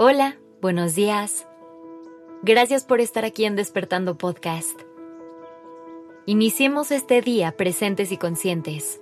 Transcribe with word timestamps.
Hola, 0.00 0.36
buenos 0.62 0.94
días. 0.94 1.48
Gracias 2.44 2.84
por 2.84 3.00
estar 3.00 3.24
aquí 3.24 3.44
en 3.46 3.56
Despertando 3.56 4.16
Podcast. 4.16 4.80
Iniciemos 6.24 6.92
este 6.92 7.20
día 7.20 7.56
presentes 7.56 8.12
y 8.12 8.16
conscientes. 8.16 9.00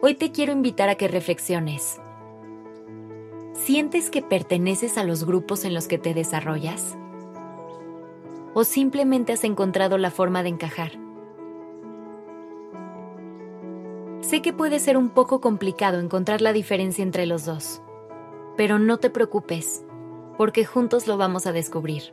Hoy 0.00 0.14
te 0.14 0.32
quiero 0.32 0.54
invitar 0.54 0.88
a 0.88 0.94
que 0.94 1.08
reflexiones. 1.08 2.00
¿Sientes 3.52 4.08
que 4.08 4.22
perteneces 4.22 4.96
a 4.96 5.04
los 5.04 5.26
grupos 5.26 5.66
en 5.66 5.74
los 5.74 5.86
que 5.86 5.98
te 5.98 6.14
desarrollas? 6.14 6.96
¿O 8.54 8.64
simplemente 8.64 9.34
has 9.34 9.44
encontrado 9.44 9.98
la 9.98 10.10
forma 10.10 10.42
de 10.42 10.48
encajar? 10.48 10.92
Sé 14.22 14.40
que 14.40 14.54
puede 14.54 14.78
ser 14.78 14.96
un 14.96 15.10
poco 15.10 15.42
complicado 15.42 16.00
encontrar 16.00 16.40
la 16.40 16.54
diferencia 16.54 17.02
entre 17.02 17.26
los 17.26 17.44
dos 17.44 17.82
pero 18.58 18.80
no 18.80 18.98
te 18.98 19.08
preocupes, 19.08 19.84
porque 20.36 20.64
juntos 20.64 21.06
lo 21.06 21.16
vamos 21.16 21.46
a 21.46 21.52
descubrir. 21.52 22.12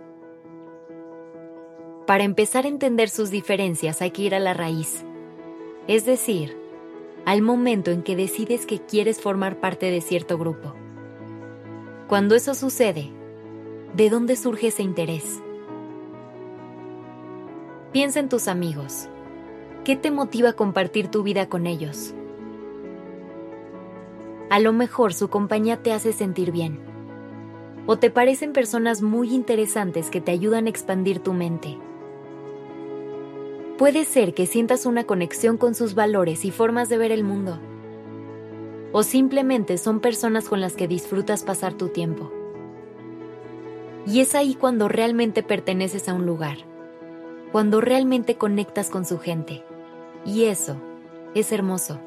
Para 2.06 2.24
empezar 2.24 2.66
a 2.66 2.68
entender 2.68 3.10
sus 3.10 3.32
diferencias 3.32 4.00
hay 4.04 4.12
que 4.12 4.22
ir 4.22 4.36
a 4.36 4.40
la 4.40 4.54
raíz, 4.54 5.04
es 5.88 6.06
decir, 6.06 6.56
al 7.26 7.42
momento 7.42 7.90
en 7.90 8.04
que 8.04 8.16
decides 8.16 8.68
que 8.68 8.78
quieres 8.78 9.20
formar 9.20 9.60
parte 9.60 9.90
de 9.90 10.02
cierto 10.02 10.38
grupo. 10.38 10.76
Cuando 12.08 12.36
eso 12.36 12.54
sucede, 12.54 13.10
¿de 13.96 14.12
dónde 14.12 14.36
surge 14.36 14.68
ese 14.68 14.84
interés? 14.84 15.42
Piensa 17.92 18.20
en 18.20 18.30
tus 18.30 18.48
amigos. 18.48 19.10
¿Qué 19.84 19.96
te 19.96 20.12
motiva 20.12 20.50
a 20.50 20.54
compartir 20.54 21.08
tu 21.08 21.24
vida 21.24 21.50
con 21.50 21.66
ellos? 21.66 22.14
A 24.50 24.60
lo 24.60 24.74
mejor 24.74 25.14
su 25.14 25.30
compañía 25.30 25.82
te 25.82 25.92
hace 25.92 26.14
sentir 26.14 26.52
bien. 26.52 26.80
O 27.88 27.98
te 27.98 28.12
parecen 28.12 28.54
personas 28.54 29.02
muy 29.02 29.34
interesantes 29.34 30.10
que 30.10 30.22
te 30.22 30.32
ayudan 30.32 30.68
a 30.68 30.70
expandir 30.70 31.20
tu 31.20 31.34
mente. 31.34 31.80
Puede 33.78 34.06
ser 34.06 34.34
que 34.34 34.46
sientas 34.46 34.86
una 34.86 35.04
conexión 35.04 35.58
con 35.58 35.74
sus 35.76 35.96
valores 35.96 36.46
y 36.46 36.52
formas 36.52 36.90
de 36.90 36.98
ver 36.98 37.12
el 37.12 37.24
mundo. 37.24 37.60
O 38.92 39.04
simplemente 39.04 39.78
son 39.78 40.00
personas 40.00 40.48
con 40.48 40.62
las 40.62 40.74
que 40.74 40.88
disfrutas 40.88 41.44
pasar 41.44 41.74
tu 41.74 41.90
tiempo. 41.90 42.32
Y 44.08 44.20
es 44.20 44.36
ahí 44.36 44.54
cuando 44.54 44.88
realmente 44.88 45.42
perteneces 45.42 46.08
a 46.08 46.14
un 46.14 46.26
lugar, 46.26 46.60
cuando 47.52 47.82
realmente 47.82 48.38
conectas 48.38 48.90
con 48.92 49.06
su 49.06 49.18
gente. 49.18 49.64
Y 50.24 50.46
eso 50.46 50.78
es 51.34 51.52
hermoso. 51.52 52.00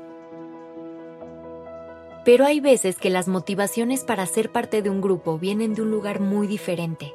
Pero 2.29 2.45
hay 2.45 2.61
veces 2.61 2.99
que 2.99 3.09
las 3.09 3.27
motivaciones 3.27 4.05
para 4.05 4.27
ser 4.27 4.53
parte 4.53 4.83
de 4.83 4.91
un 4.91 5.01
grupo 5.01 5.39
vienen 5.39 5.73
de 5.73 5.81
un 5.81 5.91
lugar 5.91 6.21
muy 6.21 6.47
diferente. 6.47 7.15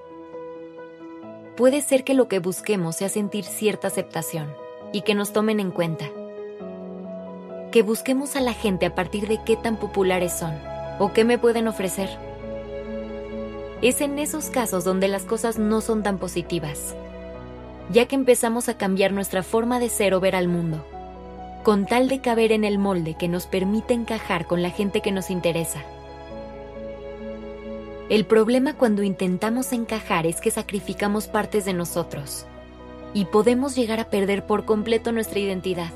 Puede 1.56 1.82
ser 1.82 2.04
que 2.04 2.16
lo 2.16 2.28
que 2.28 2.40
busquemos 2.40 2.96
sea 2.96 3.10
sentir 3.10 3.46
cierta 3.46 3.90
aceptación 3.90 4.52
y 4.92 5.02
que 5.02 5.14
nos 5.14 5.32
tomen 5.32 5.60
en 5.60 5.70
cuenta. 5.70 6.10
Que 7.72 7.84
busquemos 7.84 8.36
a 8.36 8.42
la 8.42 8.54
gente 8.54 8.88
a 8.88 8.96
partir 8.96 9.28
de 9.28 9.40
qué 9.46 9.56
tan 9.56 9.78
populares 9.78 10.34
son 10.34 10.56
o 10.98 11.14
qué 11.14 11.26
me 11.26 11.38
pueden 11.38 11.68
ofrecer. 11.68 12.10
Es 13.84 14.02
en 14.02 14.18
esos 14.18 14.50
casos 14.50 14.84
donde 14.84 15.10
las 15.10 15.26
cosas 15.26 15.60
no 15.60 15.82
son 15.82 16.02
tan 16.02 16.18
positivas, 16.18 16.96
ya 17.92 18.08
que 18.08 18.16
empezamos 18.16 18.68
a 18.68 18.80
cambiar 18.80 19.12
nuestra 19.12 19.44
forma 19.44 19.80
de 19.80 19.90
ser 19.90 20.16
o 20.16 20.20
ver 20.20 20.36
al 20.36 20.48
mundo 20.48 20.84
con 21.64 21.86
tal 21.86 22.10
de 22.10 22.20
caber 22.20 22.52
en 22.52 22.66
el 22.66 22.78
molde 22.78 23.16
que 23.16 23.30
nos 23.30 23.46
permite 23.46 23.94
encajar 23.94 24.46
con 24.46 24.62
la 24.62 24.70
gente 24.70 25.02
que 25.02 25.14
nos 25.14 25.30
interesa. 25.30 25.82
El 28.10 28.26
problema 28.26 28.74
cuando 28.74 29.02
intentamos 29.02 29.72
encajar 29.72 30.28
es 30.28 30.42
que 30.42 30.52
sacrificamos 30.52 31.28
partes 31.28 31.64
de 31.64 31.74
nosotros 31.74 32.46
y 33.14 33.26
podemos 33.26 33.76
llegar 33.76 34.02
a 34.02 34.10
perder 34.10 34.46
por 34.46 34.66
completo 34.66 35.14
nuestra 35.14 35.40
identidad. 35.40 35.92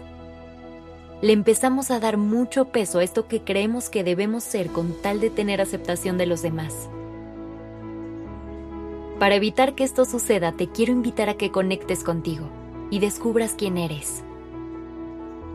Le 1.22 1.34
empezamos 1.34 1.92
a 1.92 2.00
dar 2.00 2.16
mucho 2.16 2.66
peso 2.66 3.00
a 3.00 3.04
esto 3.04 3.28
que 3.28 3.42
creemos 3.42 3.90
que 3.90 4.06
debemos 4.06 4.44
ser 4.44 4.68
con 4.68 4.94
tal 5.02 5.20
de 5.20 5.30
tener 5.30 5.60
aceptación 5.60 6.18
de 6.18 6.28
los 6.28 6.42
demás. 6.42 6.90
Para 9.20 9.36
evitar 9.36 9.76
que 9.76 9.84
esto 9.84 10.06
suceda, 10.06 10.54
te 10.54 10.70
quiero 10.70 10.94
invitar 10.94 11.28
a 11.28 11.34
que 11.34 11.52
conectes 11.52 12.04
contigo 12.04 12.48
y 12.90 13.00
descubras 13.00 13.56
quién 13.58 13.78
eres. 13.78 14.24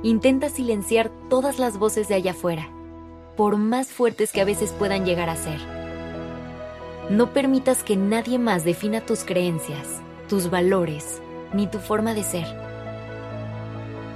Intenta 0.05 0.49
silenciar 0.49 1.13
todas 1.29 1.61
las 1.61 1.79
voces 1.79 2.09
de 2.09 2.17
allá 2.17 2.33
afuera, 2.33 2.69
por 3.37 3.57
más 3.57 3.89
fuertes 3.89 4.33
que 4.33 4.41
a 4.41 4.45
veces 4.45 4.73
puedan 4.73 5.07
llegar 5.07 5.29
a 5.29 5.37
ser. 5.37 5.61
No 7.09 7.33
permitas 7.33 7.85
que 7.85 7.97
nadie 7.97 8.39
más 8.39 8.65
defina 8.65 9.01
tus 9.01 9.23
creencias, 9.23 10.01
tus 10.29 10.51
valores, 10.51 11.23
ni 11.53 11.69
tu 11.69 11.79
forma 11.79 12.15
de 12.15 12.25
ser. 12.25 12.47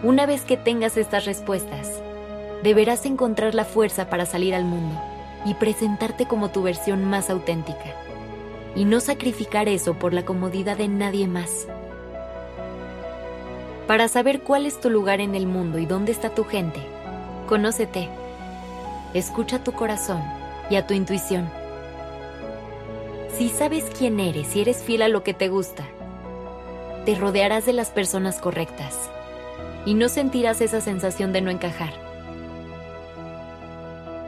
Una 0.02 0.26
vez 0.26 0.42
que 0.42 0.56
tengas 0.56 0.96
estas 0.96 1.24
respuestas, 1.24 2.02
deberás 2.64 3.06
encontrar 3.06 3.54
la 3.54 3.64
fuerza 3.64 4.10
para 4.10 4.26
salir 4.26 4.56
al 4.56 4.64
mundo 4.64 5.00
y 5.44 5.54
presentarte 5.54 6.26
como 6.26 6.50
tu 6.50 6.62
versión 6.62 7.04
más 7.04 7.30
auténtica, 7.30 7.94
y 8.74 8.86
no 8.86 8.98
sacrificar 8.98 9.68
eso 9.68 9.94
por 9.94 10.12
la 10.12 10.24
comodidad 10.24 10.78
de 10.78 10.88
nadie 10.88 11.28
más. 11.28 11.68
Para 13.86 14.08
saber 14.08 14.42
cuál 14.42 14.66
es 14.66 14.80
tu 14.80 14.90
lugar 14.90 15.20
en 15.20 15.34
el 15.36 15.46
mundo 15.46 15.78
y 15.78 15.86
dónde 15.86 16.10
está 16.10 16.30
tu 16.30 16.44
gente, 16.44 16.80
conócete. 17.46 18.08
Escucha 19.14 19.62
tu 19.62 19.72
corazón 19.72 20.22
y 20.68 20.74
a 20.74 20.86
tu 20.86 20.94
intuición. 20.94 21.48
Si 23.38 23.48
sabes 23.48 23.84
quién 23.96 24.18
eres 24.18 24.56
y 24.56 24.62
eres 24.62 24.82
fiel 24.82 25.02
a 25.02 25.08
lo 25.08 25.22
que 25.22 25.34
te 25.34 25.48
gusta, 25.48 25.84
te 27.04 27.14
rodearás 27.14 27.64
de 27.64 27.72
las 27.72 27.90
personas 27.90 28.40
correctas 28.40 29.08
y 29.84 29.94
no 29.94 30.08
sentirás 30.08 30.60
esa 30.60 30.80
sensación 30.80 31.32
de 31.32 31.42
no 31.42 31.50
encajar. 31.50 31.92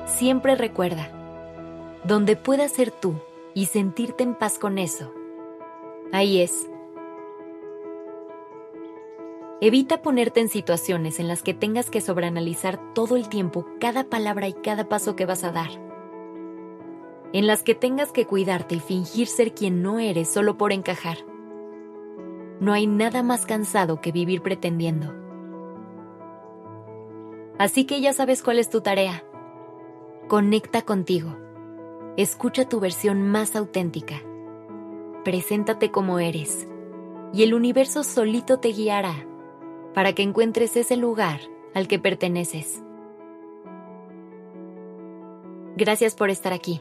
Siempre 0.07 0.55
recuerda, 0.55 1.09
donde 2.05 2.37
puedas 2.37 2.71
ser 2.71 2.93
tú 2.93 3.17
y 3.55 3.67
sentirte 3.67 4.23
en 4.23 4.37
paz 4.37 4.59
con 4.59 4.79
eso, 4.79 5.13
ahí 6.13 6.41
es 6.41 6.69
Evita 9.61 10.03
ponerte 10.03 10.39
en 10.39 10.49
situaciones 10.49 11.19
en 11.19 11.27
las 11.27 11.43
que 11.43 11.53
tengas 11.53 11.91
que 11.91 12.01
sobreanalizar 12.01 12.95
todo 12.95 13.17
el 13.17 13.29
tiempo 13.29 13.67
cada 13.81 14.05
palabra 14.05 14.47
y 14.47 14.53
cada 14.53 14.89
paso 14.89 15.17
que 15.17 15.27
vas 15.27 15.43
a 15.43 15.51
dar. 15.51 15.71
En 17.33 17.49
las 17.49 17.65
que 17.65 17.75
tengas 17.75 18.13
que 18.13 18.25
cuidarte 18.25 18.77
y 18.77 18.81
fingir 18.81 19.27
ser 19.27 19.55
quien 19.55 19.83
no 19.83 19.99
eres 19.99 20.29
solo 20.29 20.57
por 20.57 20.73
encajar. 20.73 21.19
No 22.61 22.73
hay 22.73 22.87
nada 22.87 23.25
más 23.25 23.47
cansado 23.47 24.01
que 24.01 24.13
vivir 24.13 24.43
pretendiendo. 24.43 25.13
Así 27.59 27.85
que 27.85 28.01
ya 28.01 28.13
sabes 28.13 28.45
cuál 28.45 28.61
es 28.61 28.71
tu 28.71 28.81
tarea. 28.81 29.25
Conecta 30.29 30.83
contigo. 30.83 31.37
Escucha 32.17 32.69
tu 32.69 32.79
versión 32.79 33.29
más 33.29 33.57
auténtica. 33.57 34.23
Preséntate 35.25 35.91
como 35.91 36.21
eres. 36.21 36.69
Y 37.33 37.43
el 37.43 37.55
universo 37.55 38.05
solito 38.05 38.61
te 38.61 38.69
guiará 38.69 39.27
para 39.95 40.13
que 40.13 40.23
encuentres 40.23 40.77
ese 40.77 40.97
lugar 40.97 41.41
al 41.75 41.89
que 41.89 41.99
perteneces. 41.99 42.83
Gracias 45.77 46.15
por 46.15 46.31
estar 46.31 46.53
aquí. 46.53 46.81